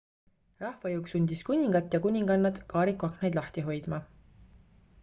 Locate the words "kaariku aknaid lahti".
2.75-3.69